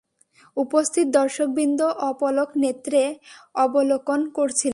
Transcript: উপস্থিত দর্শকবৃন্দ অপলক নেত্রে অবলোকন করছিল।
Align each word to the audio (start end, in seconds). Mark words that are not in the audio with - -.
উপস্থিত 0.57 1.05
দর্শকবৃন্দ 1.11 1.79
অপলক 2.11 2.49
নেত্রে 2.63 3.01
অবলোকন 3.55 4.19
করছিল। 4.37 4.69